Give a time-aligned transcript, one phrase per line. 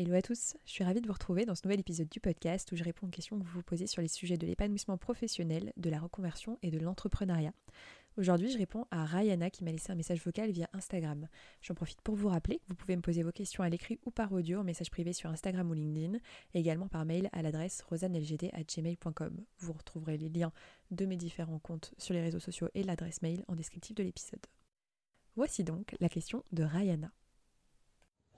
[0.00, 2.70] Hello à tous, je suis ravie de vous retrouver dans ce nouvel épisode du podcast
[2.70, 5.72] où je réponds aux questions que vous vous posez sur les sujets de l'épanouissement professionnel,
[5.76, 7.52] de la reconversion et de l'entrepreneuriat.
[8.16, 11.26] Aujourd'hui, je réponds à Ryana qui m'a laissé un message vocal via Instagram.
[11.62, 14.12] J'en profite pour vous rappeler que vous pouvez me poser vos questions à l'écrit ou
[14.12, 16.18] par audio en message privé sur Instagram ou LinkedIn
[16.54, 19.44] et également par mail à l'adresse rosanelgd.gmail.com.
[19.58, 20.52] Vous retrouverez les liens
[20.92, 24.46] de mes différents comptes sur les réseaux sociaux et l'adresse mail en descriptif de l'épisode.
[25.34, 27.10] Voici donc la question de Ryana.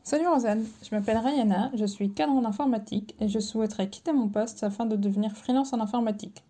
[0.03, 4.29] Salut Rosanne, je m'appelle Rayana, je suis cadre en informatique et je souhaiterais quitter mon
[4.29, 6.43] poste afin de devenir freelance en informatique.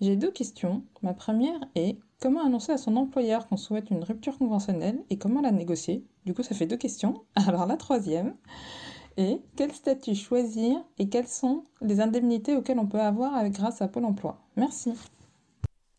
[0.00, 0.82] J'ai deux questions.
[1.02, 5.42] Ma première est comment annoncer à son employeur qu'on souhaite une rupture conventionnelle et comment
[5.42, 6.06] la négocier?
[6.24, 7.22] Du coup, ça fait deux questions.
[7.34, 8.34] Alors la troisième
[9.18, 13.88] est quel statut choisir et quelles sont les indemnités auxquelles on peut avoir grâce à
[13.88, 14.40] Pôle emploi?
[14.56, 14.94] Merci.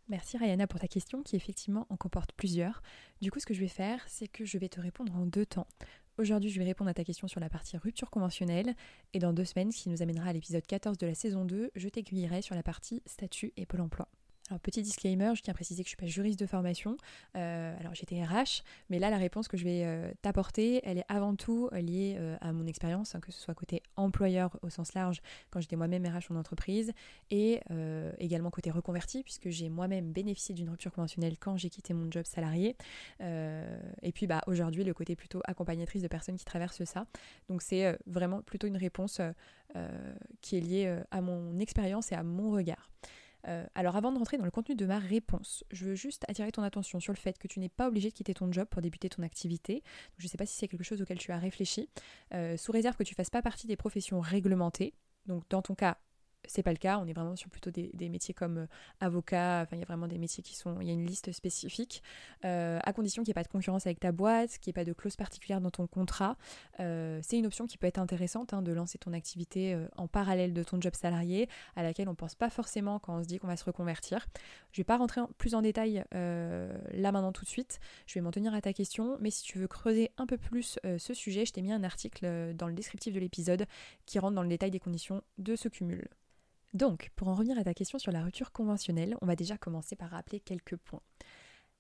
[0.10, 2.82] Merci Rayana pour ta question qui effectivement en comporte plusieurs.
[3.22, 5.46] Du coup, ce que je vais faire, c'est que je vais te répondre en deux
[5.46, 5.68] temps.
[6.20, 8.74] Aujourd'hui, je vais répondre à ta question sur la partie rupture conventionnelle
[9.14, 11.70] et dans deux semaines, ce qui nous amènera à l'épisode 14 de la saison 2,
[11.76, 14.08] je t'aiguillerai sur la partie statut et pôle emploi.
[14.50, 16.96] Alors petit disclaimer, je tiens à préciser que je ne suis pas juriste de formation.
[17.36, 21.06] Euh, alors j'étais RH, mais là la réponse que je vais euh, t'apporter, elle est
[21.10, 24.94] avant tout euh, liée à mon expérience, hein, que ce soit côté employeur au sens
[24.94, 26.94] large, quand j'étais moi-même RH en entreprise,
[27.30, 27.60] et
[28.20, 32.26] également côté reconverti, puisque j'ai moi-même bénéficié d'une rupture conventionnelle quand j'ai quitté mon job
[32.26, 32.76] salarié.
[33.20, 37.06] et puis bah, aujourd'hui le côté plutôt accompagnatrice de personnes qui traversent ça.
[37.50, 39.22] Donc c'est vraiment plutôt une réponse
[40.42, 42.90] qui est liée à mon expérience et à mon regard.
[43.48, 46.52] Euh, alors avant de rentrer dans le contenu de ma réponse, je veux juste attirer
[46.52, 48.82] ton attention sur le fait que tu n'es pas obligé de quitter ton job pour
[48.82, 49.84] débuter ton activité.
[50.18, 51.90] je ne sais pas si c'est quelque chose auquel tu as réfléchi,
[52.34, 54.94] euh, sous réserve que tu fasses pas partie des professions réglementées.
[55.26, 55.98] Donc dans ton cas,
[56.48, 58.68] c'est pas le cas, on est vraiment sur plutôt des, métiers comme euh,
[59.00, 61.32] avocat, enfin il y a vraiment des métiers qui sont, il y a une liste
[61.32, 62.02] spécifique,
[62.46, 64.82] euh, à condition qu'il n'y ait pas de concurrence avec ta boîte, qu'il n'y ait
[64.82, 66.38] pas de clause particulière dans ton contrat.
[66.80, 70.54] Euh, c'est une option qui peut être intéressante hein, de lancer ton activité en parallèle
[70.54, 73.48] de ton job salarié, à laquelle on pense pas forcément quand on se dit qu'on
[73.48, 74.26] va se reconvertir.
[74.72, 78.32] Je vais pas rentrer plus en détail là maintenant tout de suite, je vais m'en
[78.32, 81.54] tenir à ta question, mais si tu veux creuser un peu plus ce sujet, je
[81.54, 83.66] t'ai mis un article dans le descriptif de l'épisode
[84.06, 86.08] qui rentre dans le détail des conditions de ce cumul.
[86.74, 89.96] Donc, pour en revenir à ta question sur la rupture conventionnelle, on va déjà commencer
[89.96, 91.02] par rappeler quelques points.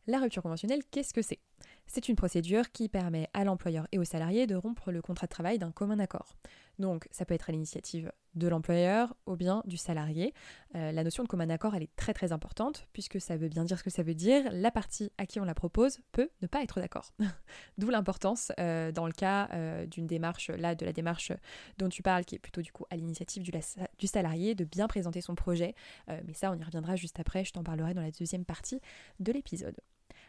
[0.08, 1.40] La rupture conventionnelle, qu'est-ce que c'est?
[1.88, 5.32] C'est une procédure qui permet à l'employeur et aux salariés de rompre le contrat de
[5.32, 6.36] travail d'un commun accord.
[6.80, 10.34] Donc ça peut être à l'initiative de l'employeur ou bien du salarié.
[10.76, 13.64] Euh, la notion de commun accord, elle est très très importante puisque ça veut bien
[13.64, 14.44] dire ce que ça veut dire.
[14.52, 17.14] La partie à qui on la propose peut ne pas être d'accord.
[17.78, 21.32] D'où l'importance euh, dans le cas euh, d'une démarche, là de la démarche
[21.78, 25.22] dont tu parles, qui est plutôt du coup à l'initiative du, salarié, de bien présenter
[25.22, 25.74] son projet.
[26.08, 28.82] mais ça, on y reviendra juste après, je t'en parlerai dans la deuxième partie
[29.20, 29.76] de l'épisode.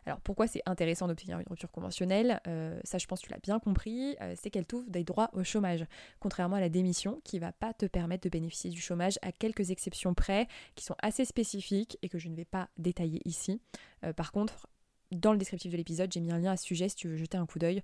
[0.09, 2.41] Alors pourquoi c'est intéressant d'obtenir une rupture conventionnelle?
[2.47, 5.29] Euh, Ça je pense que tu l'as bien compris, euh, c'est qu'elle t'ouvre des droits
[5.35, 5.85] au chômage,
[6.19, 9.71] contrairement à la démission qui va pas te permettre de bénéficier du chômage à quelques
[9.71, 13.61] exceptions près qui sont assez spécifiques et que je ne vais pas détailler ici.
[14.03, 14.67] Euh, par contre,
[15.13, 17.17] dans le descriptif de l'épisode, j'ai mis un lien à ce sujet si tu veux
[17.17, 17.83] jeter un coup d'œil.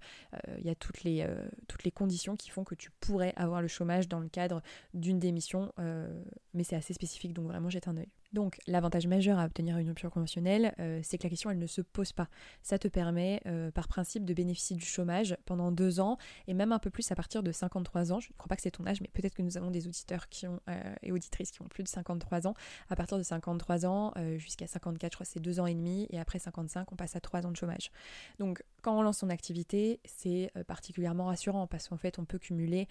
[0.58, 1.26] Il y a toutes les,
[1.68, 4.60] toutes les conditions qui font que tu pourrais avoir le chômage dans le cadre
[4.92, 5.72] d'une démission,
[6.52, 8.10] mais c'est assez spécifique, donc vraiment jette un œil.
[8.34, 11.68] Donc l'avantage majeur à obtenir une rupture conventionnelle, euh, c'est que la question elle ne
[11.68, 12.28] se pose pas.
[12.62, 16.18] Ça te permet euh, par principe de bénéficier du chômage pendant deux ans
[16.48, 18.18] et même un peu plus à partir de 53 ans.
[18.18, 20.28] Je ne crois pas que c'est ton âge, mais peut-être que nous avons des auditeurs
[20.28, 22.54] qui ont, euh, et auditrices qui ont plus de 53 ans.
[22.90, 26.18] À partir de 53 ans jusqu'à 54, je crois c'est deux ans et demi et
[26.18, 27.92] après 55 on passe à trois ans de chômage.
[28.40, 32.88] Donc quand on lance son activité, c'est particulièrement rassurant parce qu'en fait on peut cumuler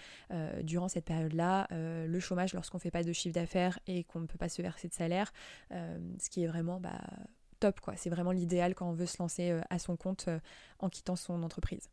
[0.64, 4.28] durant cette période-là le chômage lorsqu'on ne fait pas de chiffre d'affaires et qu'on ne
[4.28, 5.33] peut pas se verser de salaire
[5.72, 7.02] ce qui est vraiment bah,
[7.64, 7.96] top, quoi.
[7.96, 10.40] C'est vraiment l'idéal quand on veut se lancer euh, à son compte euh,
[10.80, 11.90] en quittant son entreprise.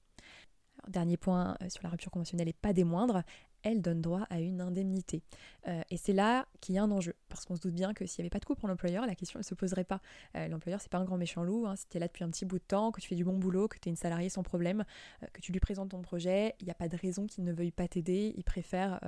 [0.88, 3.22] dernier point sur la rupture conventionnelle et pas des moindres,
[3.62, 5.22] elle donne droit à une indemnité.
[5.68, 8.06] Euh, et c'est là qu'il y a un enjeu, parce qu'on se doute bien que
[8.06, 10.00] s'il n'y avait pas de coût pour l'employeur, la question ne se poserait pas.
[10.36, 11.76] Euh, l'employeur, c'est pas un grand méchant loup, hein.
[11.76, 13.36] si tu es là depuis un petit bout de temps, que tu fais du bon
[13.36, 14.84] boulot, que tu es une salariée sans problème,
[15.22, 17.52] euh, que tu lui présentes ton projet, il n'y a pas de raison qu'il ne
[17.52, 19.00] veuille pas t'aider, il préfère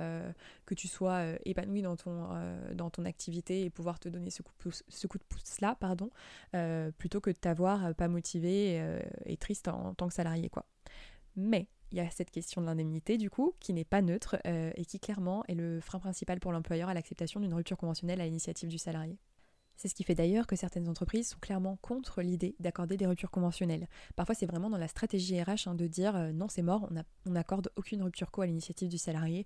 [0.65, 2.27] que tu sois épanoui dans ton,
[2.73, 5.17] dans ton activité et pouvoir te donner ce coup de pouce, coup
[5.61, 6.09] là, pardon,
[6.97, 10.49] plutôt que de t'avoir pas motivé et, et triste en, en tant que salarié.
[10.49, 10.65] quoi.
[11.35, 14.71] Mais il y a cette question de l'indemnité du coup, qui n'est pas neutre euh,
[14.75, 18.25] et qui clairement est le frein principal pour l'employeur à l'acceptation d'une rupture conventionnelle à
[18.25, 19.19] l'initiative du salarié.
[19.75, 23.29] C'est ce qui fait d'ailleurs que certaines entreprises sont clairement contre l'idée d'accorder des ruptures
[23.29, 23.87] conventionnelles.
[24.15, 26.89] Parfois, c'est vraiment dans la stratégie RH hein, de dire euh, non, c'est mort,
[27.25, 29.45] on n'accorde aucune rupture co à l'initiative du salarié.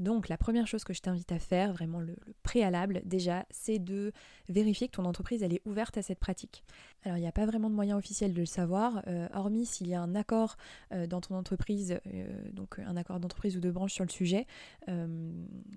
[0.00, 4.12] Donc la première chose que je t'invite à faire, vraiment le, préalable déjà, c'est de
[4.48, 6.64] vérifier que ton entreprise est ouverte à cette pratique.
[7.04, 9.88] Alors il n'y a pas vraiment de moyen officiel de le savoir, euh, hormis s'il
[9.88, 10.56] y a un accord
[10.92, 14.46] euh, dans ton entreprise, euh, donc un accord d'entreprise ou de branche sur le sujet,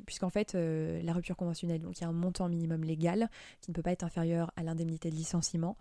[0.06, 3.30] puisqu'en fait la rupture conventionnelle, donc il y a un montant minimum légal
[3.60, 5.78] qui ne peut pas être inférieur à l'indemnité de licenciement,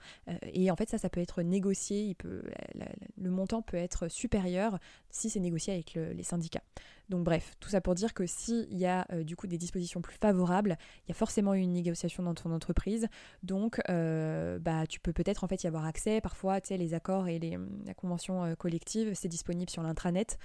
[0.52, 4.78] et en fait ça ça peut être négocié, le montant peut être supérieur
[5.10, 6.62] si c'est négocié avec les syndicats.
[7.08, 10.00] Donc bref, tout ça pour dire que s'il y a euh, du coup des dispositions
[10.00, 13.06] plus favorables, il y a forcément une négociation dans ton entreprise.
[13.42, 16.20] Donc euh, bah, tu peux peut-être en fait y avoir accès.
[16.20, 20.38] Parfois, tu sais, les accords et les, la convention euh, collective, c'est disponible sur l'intranet.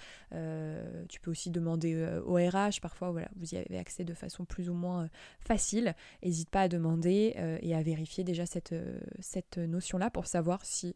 [1.07, 2.81] tu peux aussi demander au RH.
[2.81, 5.09] Parfois, voilà, vous y avez accès de façon plus ou moins
[5.39, 5.95] facile.
[6.24, 8.75] N'hésite pas à demander et à vérifier déjà cette,
[9.19, 10.95] cette notion-là pour savoir si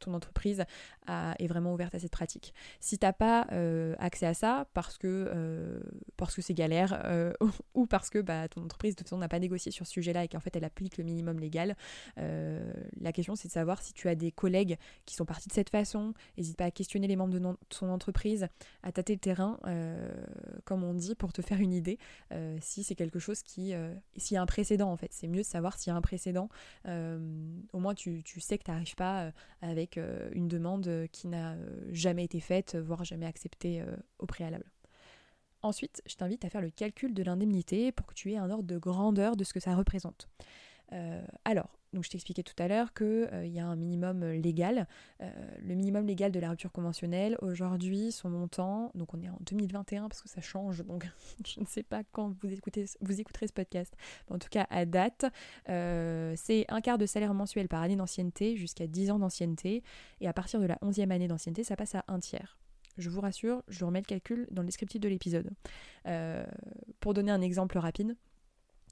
[0.00, 0.64] ton entreprise
[1.08, 2.54] est vraiment ouverte à cette pratique.
[2.80, 3.46] Si tu n'as pas
[3.98, 5.80] accès à ça, parce que euh,
[6.16, 7.32] parce que c'est galère euh,
[7.74, 10.24] ou parce que bah, ton entreprise de toute façon n'a pas négocié sur ce sujet-là
[10.24, 11.76] et qu'en fait elle applique le minimum légal.
[12.18, 15.54] Euh, la question c'est de savoir si tu as des collègues qui sont partis de
[15.54, 16.14] cette façon.
[16.36, 18.48] N'hésite pas à questionner les membres de ton entreprise,
[18.82, 19.58] à tâter le terrain,
[20.64, 21.98] comme on dit, pour te faire une idée.
[22.60, 23.74] si c'est quelque chose qui,
[24.16, 26.00] s'il y a un précédent en fait, c'est mieux de savoir s'il y a un
[26.00, 26.48] précédent.
[26.86, 29.98] au moins tu, tu sais que tu n'arrives pas avec
[30.32, 31.56] une demande qui n'a
[31.90, 33.82] jamais été faite, voire jamais acceptée
[34.18, 34.51] au préalable.
[35.62, 38.64] Ensuite, je t'invite à faire le calcul de l'indemnité pour que tu aies un ordre
[38.64, 40.28] de grandeur de ce que ça représente.
[40.92, 44.86] Euh, alors, donc je t'expliquais tout à l'heure qu'il euh, y a un minimum légal.
[45.20, 45.30] Euh,
[45.60, 50.08] le minimum légal de la rupture conventionnelle, aujourd'hui, son montant, donc on est en 2021
[50.08, 51.08] parce que ça change, donc
[51.46, 53.94] je ne sais pas quand vous, écoutez, vous écouterez ce podcast.
[54.28, 55.26] Mais en tout cas, à date,
[55.66, 59.82] c'est un quart de salaire mensuel par année d'ancienneté jusqu'à 10 ans d'ancienneté.
[60.20, 62.61] Et à partir de la 11e année d'ancienneté, ça passe à un tiers.
[62.98, 65.50] Je vous rassure, je remets le calcul dans le descriptif de l'épisode.
[66.06, 66.44] Euh,
[67.00, 68.16] pour donner un exemple rapide,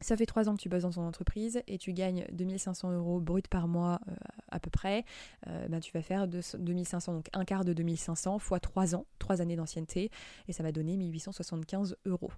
[0.01, 3.21] ça fait trois ans que tu bosses dans ton entreprise et tu gagnes 2500 euros
[3.21, 4.15] brut par mois euh,
[4.49, 5.05] à peu près.
[5.47, 9.43] Euh, ben, tu vas faire 2500, donc un quart de 2500 fois trois ans, trois
[9.43, 10.11] années d'ancienneté,
[10.49, 12.33] et ça va donner 1875 euros.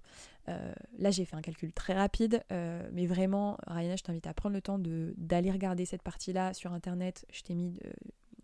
[0.47, 4.61] là, j'ai fait un calcul très rapide, mais vraiment, Ryan, je t'invite à prendre le
[4.61, 7.25] temps d'aller regarder cette partie-là sur Internet.
[7.31, 7.79] Je t'ai mis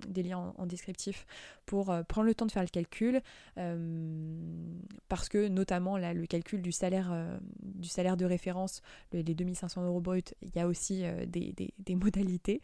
[0.08, 1.26] des liens en, descriptif
[1.66, 3.22] pour euh, prendre le temps de faire le calcul
[3.58, 4.38] euh,
[5.08, 8.82] parce que notamment là le calcul du salaire euh, du salaire de référence
[9.12, 12.62] les 2500 euros bruts il y a aussi des, modalités.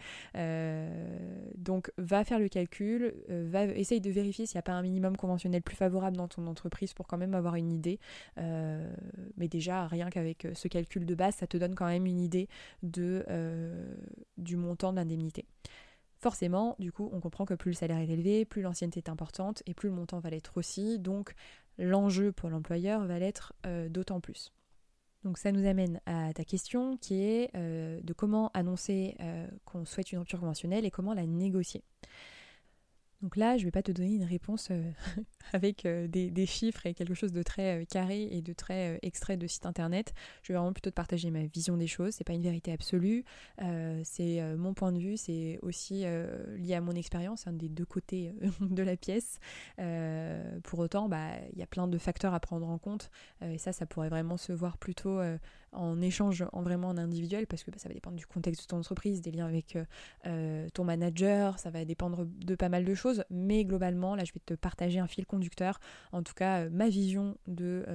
[1.58, 5.18] Donc va faire le calcul va essaye de vérifier s'il n'y a pas un minimum
[5.18, 8.00] conventionnel plus favorable dans ton entreprise pour quand même avoir une idée.
[8.38, 12.48] Mais déjà rien qu'avec ce calcul de base ça te donne quand même une idée
[12.84, 13.26] de
[14.38, 15.46] du montant de l'indemnité
[16.26, 19.62] Forcément, du coup, on comprend que plus le salaire est élevé, plus l'ancienneté est importante
[19.68, 20.98] et plus le montant va l'être aussi.
[20.98, 21.36] Donc,
[21.78, 24.52] l'enjeu pour l'employeur va l'être euh, d'autant plus.
[25.24, 29.86] Donc ça nous amène à ta question qui est euh, de comment annoncer euh, qu'on
[29.86, 31.84] souhaite une rupture conventionnelle et comment la négocier.
[33.22, 34.92] Donc là, je ne vais pas te donner une réponse euh,
[35.54, 39.38] avec euh, des, chiffres et quelque chose de très euh, carré et de très extrait
[39.38, 40.14] de site internet.
[40.44, 42.14] Je vais vraiment plutôt te partager ma vision des choses.
[42.14, 43.24] C'est pas une vérité absolue.
[44.04, 45.18] c'est mon point de vue.
[45.18, 46.06] C'est aussi
[46.58, 49.40] lié à mon expérience, un des deux côtés de la pièce.
[50.64, 53.10] pour autant, bah, il y a plein de facteurs à prendre en compte.
[53.42, 55.20] et ça, ça pourrait vraiment se voir plutôt
[55.76, 58.68] en échange en vraiment en individuel parce que bah, ça va dépendre du contexte de
[58.68, 59.86] ton entreprise, des liens avec euh,
[60.26, 64.34] euh, ton manager, ça va dépendre de pas mal de choses, mais globalement, là je
[64.34, 65.80] vais te partager un fil conducteur,
[66.12, 67.86] en tout cas euh, ma vision de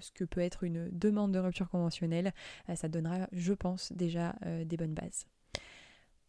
[0.00, 2.32] ce que peut être une demande de rupture conventionnelle,
[2.74, 5.26] ça donnera, je pense, déjà des bonnes bases.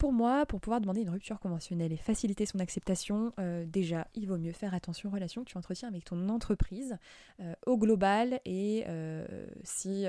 [0.03, 4.27] Pour moi, pour pouvoir demander une rupture conventionnelle et faciliter son acceptation, euh, déjà, il
[4.27, 6.97] vaut mieux faire attention aux relations que tu entretiens avec ton entreprise
[7.39, 9.25] euh, au global et euh,
[9.63, 10.05] si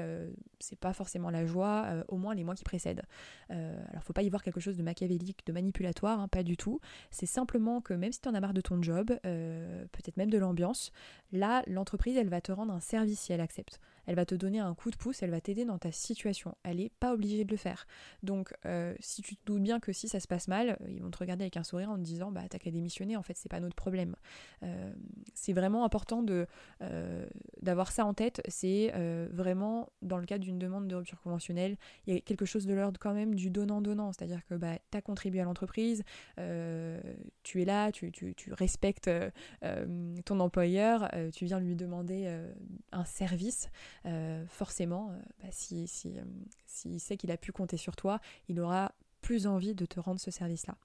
[0.58, 3.04] c'est pas forcément la joie, au moins les mois qui précèdent.
[3.50, 6.80] alors, faut pas y voir quelque chose de machiavélique, de manipulatoire, hein, pas du tout.
[7.12, 10.38] C'est simplement que même si tu en as marre de ton job, peut-être même de
[10.38, 10.90] l'ambiance,
[11.30, 14.58] là, l'entreprise, elle va te rendre un service si elle accepte elle va te donner
[14.58, 16.54] un coup de pouce, elle va t'aider dans ta situation.
[16.62, 17.87] Elle n'est pas obligée de le faire.
[18.23, 21.11] Donc, euh, si tu te doutes bien que si ça se passe mal, ils vont
[21.11, 23.49] te regarder avec un sourire en te disant bah t'as qu'à démissionner, en fait c'est
[23.49, 24.16] pas notre problème.
[24.62, 24.92] Euh,
[25.34, 26.46] c'est vraiment important de
[26.82, 27.26] euh,
[27.62, 28.42] d'avoir ça en tête.
[28.49, 28.92] C'est
[29.32, 32.75] vraiment dans le cadre d'une demande de rupture conventionnelle, il y a quelque chose de
[32.75, 36.02] l'ordre quand même du donnant-donnant, c'est-à-dire que bah as contribué à l'entreprise,
[36.37, 38.12] tu es là, tu
[38.52, 39.11] respectes
[40.25, 42.32] ton employeur, tu viens lui demander
[42.92, 43.70] un service.
[44.06, 46.23] Euh, forcément, euh, bah, si, si, euh,
[46.66, 48.92] s'il sait qu'il a pu compter sur toi, il aura
[49.23, 50.76] plus envie de te rendre ce service-là.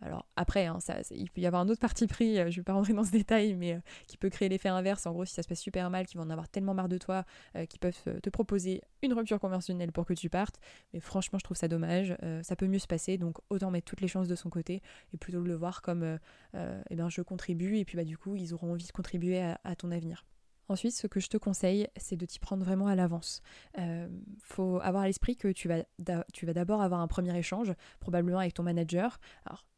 [0.00, 2.62] Alors après, hein, ça, il peut y avoir un autre parti pris, je ne vais
[2.64, 3.78] pas rentrer dans ce détail, mais
[4.08, 5.06] qui peut créer l'effet inverse.
[5.06, 6.98] En gros, si ça se passe super mal, qu'ils vont en avoir tellement marre de
[6.98, 7.24] toi,
[7.68, 10.58] qu'ils peuvent te proposer une rupture conventionnelle pour que tu partes.
[10.92, 12.16] Mais franchement, je trouve ça dommage.
[12.42, 15.16] ça peut mieux se passer, donc autant mettre toutes les chances de son côté et
[15.16, 16.18] plutôt le voir comme
[16.54, 19.76] eh ben, je contribue et puis bah, du coup, ils auront envie de contribuer à
[19.76, 20.24] ton avenir.
[20.68, 23.42] Ensuite, ce que je te conseille, c'est de t'y prendre vraiment à l'avance.
[23.78, 24.08] Euh,
[24.42, 28.62] faut avoir à l'esprit que tu vas, d'abord avoir un premier échange, probablement avec ton
[28.62, 29.20] manager.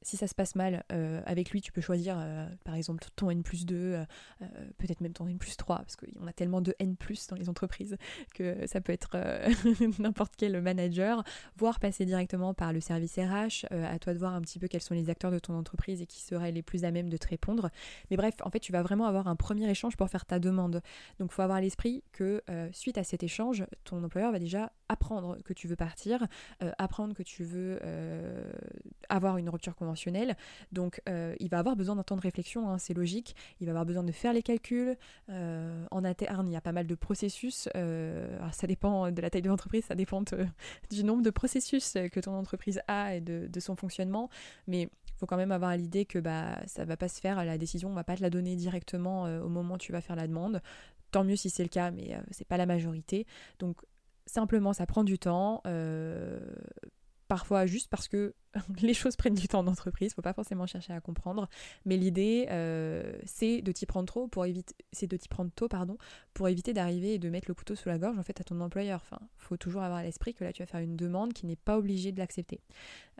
[0.07, 3.31] Si ça se passe mal euh, avec lui, tu peux choisir, euh, par exemple, ton
[3.31, 4.05] N plus 2,
[4.79, 7.49] peut-être même ton N plus 3, parce qu'on a tellement de N plus dans les
[7.49, 7.97] entreprises
[8.35, 9.17] que ça peut être
[10.01, 11.25] n'importe quel manager,
[11.57, 13.67] voire passer directement par le service RH.
[13.71, 16.07] à toi de voir un petit peu quels sont les acteurs de ton entreprise et
[16.07, 17.71] qui seraient les plus à même de te répondre.
[18.11, 20.83] Mais bref, en fait, tu vas vraiment avoir un premier échange pour faire ta demande.
[21.19, 24.39] Donc il faut avoir à l'esprit que euh, suite à cet échange, ton employeur va
[24.39, 26.27] déjà apprendre que tu veux partir,
[26.63, 28.53] euh, apprendre que tu veux euh,
[29.09, 29.96] avoir une rupture conventionnelle.
[30.73, 33.35] Donc il va avoir besoin d'un temps de réflexion, hein, c'est logique.
[33.61, 34.97] Il va avoir besoin de faire les calculs.
[35.29, 37.69] en interne, il y a pas mal de processus.
[37.75, 40.23] ça dépend de la taille de l'entreprise, ça dépend
[40.91, 44.29] du nombre de processus que ton entreprise a et de, son fonctionnement.
[44.67, 47.89] Mais faut quand même avoir l'idée que bah, ça va pas se faire, la décision,
[47.91, 50.61] on va pas te la donner directement au moment où tu vas faire la demande.
[51.11, 53.27] Tant mieux si c'est le cas, mais ce c'est pas la majorité.
[53.59, 53.79] Donc
[54.27, 55.63] simplement, ça prend du temps
[57.29, 58.35] parfois juste parce que
[58.83, 61.49] les choses prennent du temps en entreprise, faut pas forcément chercher à comprendre,
[61.85, 65.69] mais l'idée euh, c'est de t'y prendre trop pour éviter c'est de t'y prendre tôt
[65.69, 65.99] pardon
[66.35, 68.61] pour éviter d'arriver et de mettre le couteau sous la gorge en fait à ton
[68.61, 69.01] employeur.
[69.03, 71.57] Enfin, faut toujours avoir à l'esprit que là tu vas faire une demande qui n'est
[71.57, 72.61] pas obligé de l'accepter.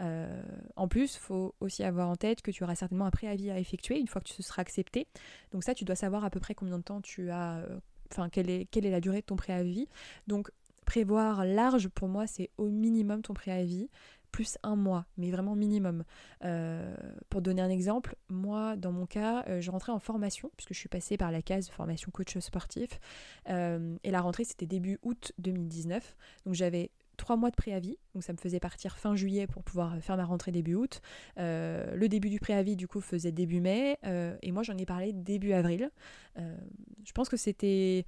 [0.01, 0.43] Euh,
[0.77, 3.99] en plus, faut aussi avoir en tête que tu auras certainement un préavis à effectuer
[3.99, 5.07] une fois que tu seras accepté.
[5.53, 7.79] Donc ça, tu dois savoir à peu près combien de temps tu as euh,
[8.11, 9.89] enfin quelle est, quelle est la durée de ton préavis.
[10.27, 10.51] Donc
[10.87, 13.91] prévoir large, pour moi, c'est au minimum ton préavis
[14.37, 16.05] plus un mois, mais vraiment minimum.
[16.45, 16.95] Euh,
[17.31, 20.79] pour donner un exemple, moi, dans mon cas, euh, je rentrais en formation, puisque je
[20.79, 23.01] suis passée par la case formation coach sportif,
[23.49, 28.25] euh, et la rentrée, c'était début août 2019, donc j'avais trois mois de préavis, donc
[28.25, 31.01] ça me faisait partir fin juillet pour pouvoir faire ma rentrée début août.
[31.39, 33.97] le début du préavis, du coup, faisait début mai,
[34.43, 35.91] et moi, j'en ai parlé début avril.
[36.37, 38.05] je pense que c'était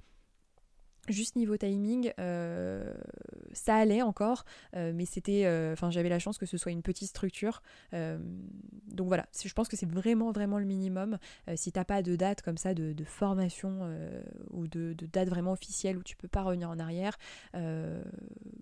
[1.09, 2.93] Juste niveau timing, euh,
[3.51, 6.83] ça allait encore, euh, mais c'était, euh, enfin j'avais la chance que ce soit une
[6.83, 9.25] petite structure, donc voilà.
[9.43, 11.17] Je pense que c'est vraiment vraiment le minimum.
[11.55, 13.89] si t'as pas de date comme ça de, formation
[14.51, 17.17] ou de, date vraiment officielle où tu peux pas revenir en arrière,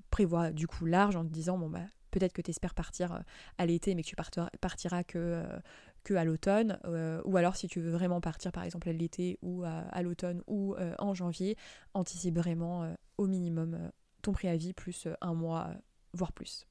[0.10, 3.24] prévois du coup large en te disant bon bah peut-être que tu espères partir
[3.58, 5.44] à l'été mais que tu partiras que que
[6.16, 9.64] à l'automne, euh, ou alors si tu veux vraiment partir par exemple à l'été ou
[9.64, 11.58] à, l'automne ou euh, en janvier,
[11.94, 15.70] anticipe vraiment euh, au minimum ton préavis plus un mois,
[16.14, 16.66] voire plus.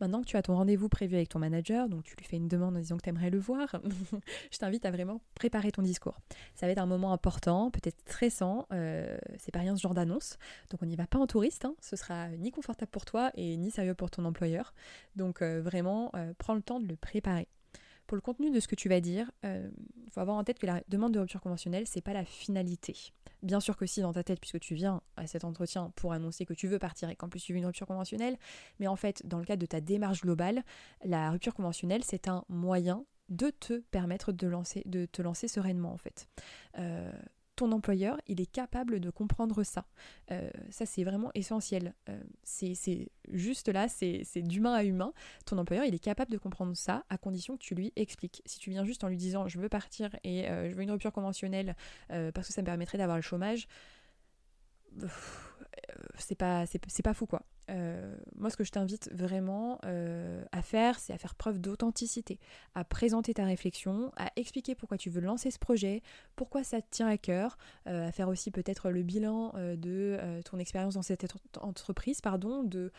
[0.00, 2.48] Maintenant que tu as ton rendez-vous prévu avec ton manager, donc tu lui fais une
[2.48, 3.76] demande en disant que tu aimerais le voir,
[4.50, 6.18] je t'invite à vraiment préparer ton discours.
[6.56, 10.36] Ça va être un moment important, peut-être stressant, c'est pas rien ce genre d'annonce,
[10.70, 11.76] donc on n'y va pas en touriste, hein.
[11.80, 14.74] ce sera ni confortable pour toi et ni sérieux pour ton employeur.
[15.14, 17.46] Donc vraiment, prends le temps de le préparer.
[18.06, 19.70] Pour le contenu de ce que tu vas dire, il euh,
[20.10, 23.12] faut avoir en tête que la demande de rupture conventionnelle, c'est pas la finalité.
[23.42, 26.44] Bien sûr que si dans ta tête, puisque tu viens à cet entretien pour annoncer
[26.46, 28.36] que tu veux partir et qu'en plus tu veux une rupture conventionnelle,
[28.78, 30.62] mais en fait, dans le cadre de ta démarche globale,
[31.04, 35.92] la rupture conventionnelle, c'est un moyen de te permettre de, lancer, de te lancer sereinement
[35.92, 36.28] en fait.
[36.78, 37.10] Euh,
[37.56, 39.86] ton employeur, il est capable de comprendre ça.
[40.30, 41.94] Euh, ça, c'est vraiment essentiel.
[42.08, 45.12] Euh, c'est juste là, c'est d'humain à humain.
[45.46, 48.42] Ton employeur, il est capable de comprendre ça à condition que tu lui expliques.
[48.46, 50.90] Si tu viens juste en lui disant je veux partir et euh, je veux une
[50.90, 51.76] rupture conventionnelle
[52.08, 53.66] parce que ça me permettrait d'avoir le chômage,
[56.18, 57.42] c'est pas, c'est pas fou quoi.
[57.70, 62.38] Euh, moi, ce que je t'invite vraiment euh, à faire, c'est à faire preuve d'authenticité,
[62.74, 66.02] à présenter ta réflexion, à expliquer pourquoi tu veux lancer ce projet,
[66.36, 70.58] pourquoi ça te tient à cœur, euh, à faire aussi peut-être le bilan de ton
[70.58, 71.26] expérience dans cette
[71.60, 72.92] entreprise, pardon, de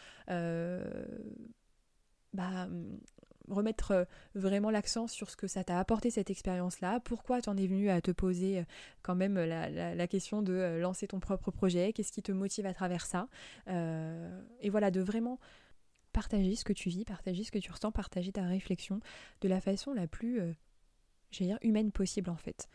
[2.33, 2.67] bah,
[3.49, 7.67] remettre euh, vraiment l'accent sur ce que ça t'a apporté cette expérience-là, pourquoi t'en es
[7.67, 8.63] venu à te poser euh,
[9.01, 12.73] quand même la, question de euh, lancer ton propre projet, qu'est-ce qui te motive à
[12.73, 13.27] travers ça,
[13.67, 15.39] et voilà, de vraiment
[16.13, 18.99] partager ce que tu vis, partager ce que tu ressens, partager ta réflexion
[19.41, 20.39] de la façon la plus,
[21.31, 22.69] j'allais dire, humaine possible en fait.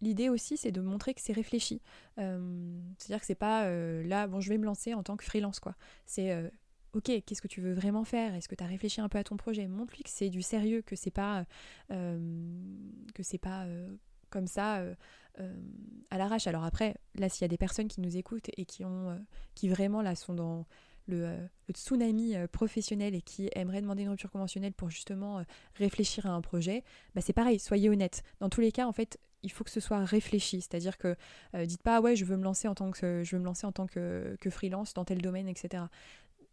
[0.00, 1.82] L'idée aussi, c'est de montrer que c'est réfléchi.
[2.16, 3.70] C'est-à-dire que c'est pas
[4.02, 5.76] là, bon, je vais me lancer en tant que freelance, quoi.
[6.06, 6.50] C'est
[6.94, 8.34] ok, qu'est-ce que tu veux vraiment faire?
[8.34, 9.66] Est-ce que tu as réfléchi un peu à ton projet?
[9.68, 11.44] Montre-lui que c'est du sérieux, que c'est pas,
[11.90, 12.18] euh,
[13.14, 13.88] que c'est pas euh,
[14.30, 14.94] comme ça euh,
[16.10, 16.46] à l'arrache.
[16.46, 19.18] Alors après, là, s'il y a des personnes qui nous écoutent et qui ont,
[19.54, 20.66] qui vraiment là sont dans
[21.06, 21.36] le,
[21.72, 25.42] tsunami professionnel et qui aimerait demander une rupture conventionnelle pour justement
[25.74, 26.82] réfléchir à un projet,
[27.14, 28.22] bah c'est pareil, soyez honnête.
[28.40, 31.16] Dans tous les cas, en fait, il faut que ce soit réfléchi, c'est-à-dire que
[31.64, 33.72] dites pas ouais je veux me lancer en tant que je veux me lancer en
[33.72, 35.84] tant que, que freelance dans tel domaine, etc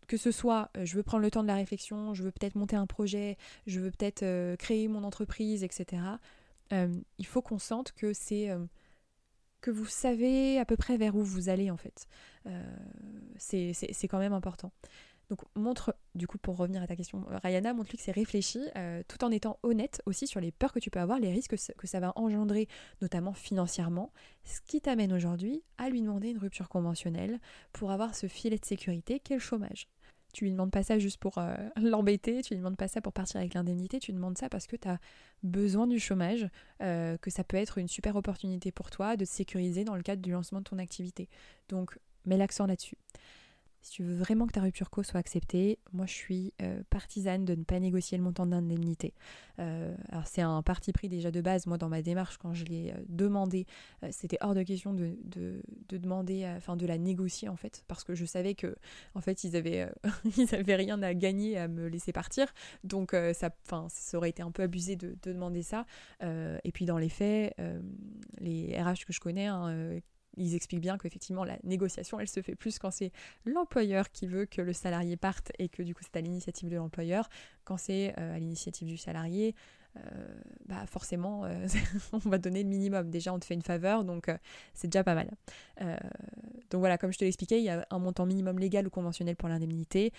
[0.08, 2.76] que ce soit je veux prendre le temps de la réflexion, je veux peut-être monter
[2.76, 6.02] un projet, je veux peut-être créer mon entreprise, etc.
[6.72, 8.50] il faut qu'on sente que c'est
[9.66, 12.06] que vous savez à peu près vers où vous allez en fait.
[12.46, 12.62] Euh,
[13.38, 14.72] c'est quand même important.
[15.32, 18.60] Donc montre, du coup pour revenir à ta question, euh, Rayana, montre-lui que c'est réfléchi,
[18.78, 21.56] euh, tout en étant honnête aussi sur les peurs que tu peux avoir, les risques
[21.78, 22.68] que ça va engendrer,
[23.02, 27.40] notamment financièrement, ce qui t'amène aujourd'hui à lui demander une rupture conventionnelle
[27.74, 29.88] pour avoir ce filet de sécurité qu'est le chômage.
[30.36, 33.14] Tu lui demandes pas ça juste pour euh, l'embêter, tu lui demandes pas ça pour
[33.14, 35.00] partir avec l'indemnité, tu demandes ça parce que tu as
[35.44, 36.50] besoin du chômage,
[36.82, 40.02] euh, que ça peut être une super opportunité pour toi de te sécuriser dans le
[40.02, 41.30] cadre du lancement de ton activité.
[41.70, 42.98] Donc mets l'accent là-dessus.
[43.86, 47.46] Si tu veux vraiment que ta rupture co soit acceptée, moi je suis euh, partisane
[47.46, 49.14] de ne pas négocier le montant d'indemnité.
[49.60, 52.66] Euh, alors c'est un parti pris déjà de base, moi dans ma démarche quand je
[52.66, 53.68] l'ai euh, demandé,
[54.10, 55.16] c'était hors de question de,
[55.88, 58.76] demander, enfin de la négocier en fait, parce que je savais que
[59.14, 59.88] en fait ils avaient,
[60.36, 62.52] ils rien à gagner à me laisser partir,
[62.84, 63.52] donc ça,
[63.90, 65.86] ça aurait été un peu abusé de, demander ça.
[66.24, 67.56] et puis dans les faits,
[68.40, 70.00] les RH que je connais, hein,
[70.38, 73.12] ils expliquent bien qu'effectivement la négociation elle se fait plus quand c'est
[73.46, 76.76] l'employeur qui veut que le salarié parte et que du coup c'est à l'initiative de
[76.76, 77.30] l'employeur.
[77.64, 79.56] Quand c'est euh, à l'initiative du salarié,
[79.98, 80.00] euh,
[80.66, 81.68] bah forcément euh,
[82.14, 83.10] on va donner le minimum.
[83.10, 84.30] Déjà on te fait une faveur donc
[84.74, 85.32] c'est déjà pas mal.
[86.70, 89.36] donc voilà, comme je te l'expliquais, il y a un montant minimum légal ou conventionnel
[89.36, 90.12] pour l'indemnité.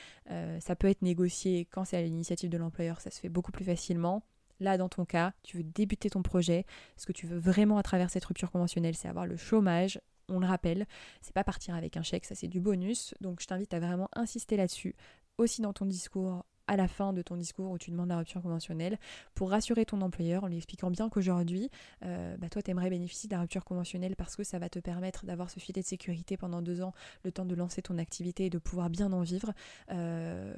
[0.60, 3.64] ça peut être négocié quand c'est à l'initiative de l'employeur, ça se fait beaucoup plus
[3.64, 4.22] facilement.
[4.60, 6.64] Là, dans ton cas, tu veux débuter ton projet.
[6.96, 10.00] Ce que tu veux vraiment à travers cette rupture conventionnelle, c'est avoir le chômage.
[10.28, 10.86] On le rappelle,
[11.20, 13.14] c'est pas partir avec un chèque, ça c'est du bonus.
[13.20, 14.96] Donc je t'invite à vraiment insister là-dessus,
[15.38, 18.42] aussi dans ton discours à la fin de ton discours où tu demandes la rupture
[18.42, 18.98] conventionnelle
[19.34, 21.70] pour rassurer ton employeur en lui expliquant bien qu'aujourd'hui,
[22.04, 24.78] euh, bah toi, tu aimerais bénéficier de la rupture conventionnelle parce que ça va te
[24.78, 26.92] permettre d'avoir ce filet de sécurité pendant deux ans,
[27.24, 29.52] le temps de lancer ton activité et de pouvoir bien en vivre.
[29.90, 30.54] Euh,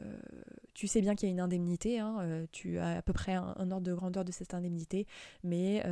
[0.75, 3.35] tu sais bien qu'il y a une indemnité, hein, euh, tu as à peu près
[3.35, 5.07] un, ordre de grandeur de cette indemnité,
[5.45, 5.83] mais,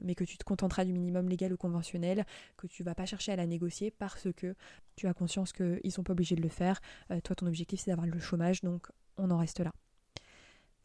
[0.00, 2.24] mais que tu te contenteras du minimum légal ou conventionnel,
[2.56, 4.54] que tu vas pas chercher à la négocier parce que
[4.96, 6.80] tu as conscience qu'ils sont pas obligés de le faire.
[7.24, 9.72] toi, ton objectif, c'est d'avoir le chômage, donc on en reste là.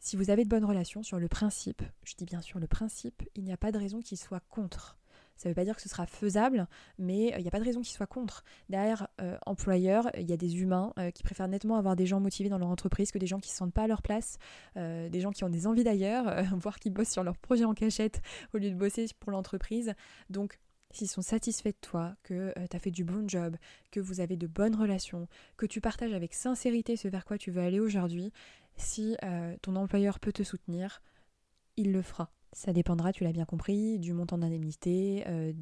[0.00, 3.22] Si vous avez de bonnes relations sur le principe, je dis bien sûr le principe,
[3.34, 4.96] il n'y a pas de raison qu'il soit contre.
[5.38, 6.66] Ça ne veut pas dire que ce sera faisable,
[6.98, 8.42] mais euh, il n'y a pas de raison qu'il soit contre.
[8.68, 12.18] Derrière euh, employeur, il y a des humains euh, qui préfèrent nettement avoir des gens
[12.18, 14.38] motivés dans leur entreprise que des gens qui ne se sentent pas à leur place,
[14.76, 18.20] des gens qui ont des envies d'ailleurs, voire qui bossent sur leur projet en cachette
[18.52, 19.94] au lieu de bosser pour l'entreprise.
[20.28, 20.58] Donc
[20.90, 23.56] s'ils sont satisfaits de toi, que euh, tu as fait du bon job,
[23.90, 27.50] que vous avez de bonnes relations, que tu partages avec sincérité ce vers quoi tu
[27.50, 28.32] veux aller aujourd'hui,
[28.76, 31.02] si euh, ton employeur peut te soutenir,
[31.76, 32.30] il le fera.
[32.52, 35.52] Ça dépendra, tu l'as bien compris, du montant d'indemnité, euh,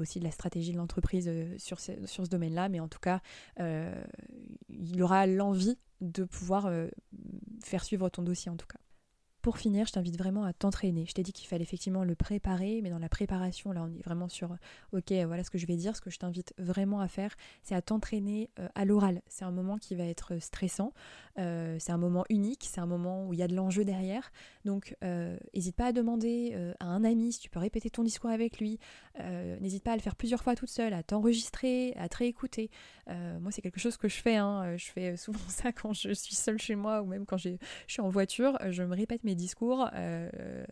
[0.00, 3.20] aussi de la stratégie de l'entreprise sur ce, sur ce domaine-là, mais en tout cas,
[3.58, 6.72] il aura l'envie de pouvoir
[7.62, 8.78] faire suivre ton dossier en tout cas.
[9.42, 11.04] Pour finir, je t'invite vraiment à t'entraîner.
[11.04, 14.02] Je t'ai dit qu'il fallait effectivement le préparer, mais dans la préparation, là on est
[14.04, 14.56] vraiment sur,
[14.92, 17.74] ok, voilà ce que je vais dire, ce que je t'invite vraiment à faire, c'est
[17.74, 19.20] à t'entraîner euh, à l'oral.
[19.26, 20.92] C'est un moment qui va être stressant,
[21.40, 24.30] euh, c'est un moment unique, c'est un moment où il y a de l'enjeu derrière.
[24.64, 24.96] Donc
[25.54, 28.60] n'hésite pas à demander euh, à un ami si tu peux répéter ton discours avec
[28.60, 28.78] lui.
[29.60, 32.70] n'hésite pas à le faire plusieurs fois toute seule, à t'enregistrer, à te réécouter.
[33.08, 34.76] moi c'est quelque chose que je fais, hein.
[34.76, 37.50] je fais souvent ça quand je suis seule chez moi ou même quand je
[37.88, 40.64] suis en voiture, je me répète mes discours euh,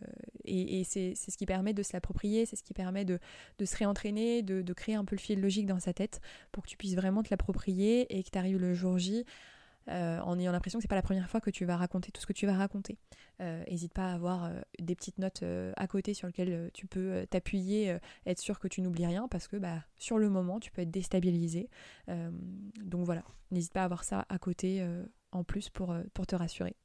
[0.45, 3.19] et, c'est ce qui permet de se l'approprier, c'est ce qui permet de,
[3.63, 6.21] se réentraîner, de, créer un peu le fil logique dans sa tête
[6.51, 9.25] pour que tu puisses vraiment te l'approprier et que tu arrives le jour J
[9.89, 12.21] euh, en ayant l'impression que c'est pas la première fois que tu vas raconter tout
[12.21, 12.97] ce que tu vas raconter.
[13.39, 15.43] N'hésite euh, pas à avoir des petites notes
[15.75, 19.57] à côté sur lesquelles tu peux t'appuyer, être sûr que tu n'oublies rien parce que
[19.57, 21.69] bah, sur le moment tu peux être déstabilisé.
[22.07, 24.85] donc voilà, n'hésite pas à avoir ça à côté
[25.31, 26.75] en plus pour, pour te rassurer.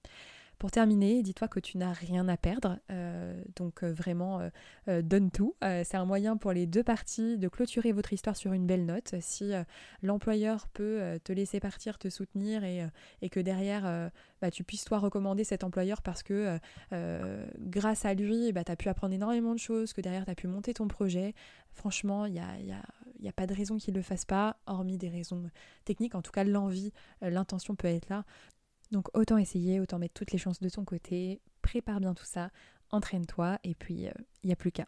[0.58, 4.40] Pour terminer, dis-toi que tu n'as rien à perdre, euh, donc euh, vraiment
[4.88, 5.54] euh, donne tout.
[5.60, 9.14] c'est un moyen pour les deux parties de clôturer votre histoire sur une belle note.
[9.20, 9.52] Si
[10.02, 15.44] l'employeur peut te laisser partir, te soutenir et, que derrière bah, tu puisses toi recommander
[15.44, 16.58] cet employeur parce que
[17.58, 20.34] grâce à lui, bah, tu as pu apprendre énormément de choses, que derrière tu as
[20.34, 21.34] pu monter ton projet,
[21.72, 25.50] franchement, il n'y a, pas de raison qu'il ne le fasse pas, hormis des raisons
[25.84, 26.14] techniques.
[26.14, 28.24] En tout cas, l'envie, l'intention peut être là.
[28.90, 32.50] Donc autant essayer, autant mettre toutes les chances de ton côté, prépare bien tout ça,
[32.90, 34.12] entraîne-toi et puis il euh,
[34.44, 34.86] n'y a plus qu'à.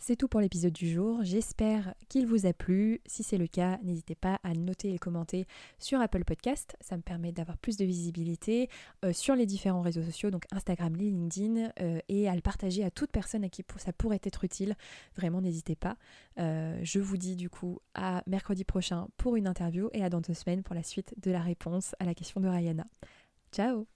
[0.00, 3.00] C'est tout pour l'épisode du jour, j'espère qu'il vous a plu.
[3.04, 5.44] Si c'est le cas, n'hésitez pas à noter et commenter
[5.80, 8.70] sur Apple Podcast, ça me permet d'avoir plus de visibilité
[9.04, 12.92] euh, sur les différents réseaux sociaux, donc Instagram, LinkedIn, euh, et à le partager à
[12.92, 14.76] toute personne à qui ça pourrait être utile.
[15.16, 15.96] Vraiment, n'hésitez pas.
[16.36, 20.34] Je vous dis du coup à mercredi prochain pour une interview et à dans deux
[20.34, 22.86] semaines pour la suite de la réponse à la question de Rayana.
[23.50, 23.86] Ciao